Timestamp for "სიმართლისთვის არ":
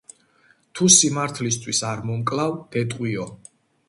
0.99-2.01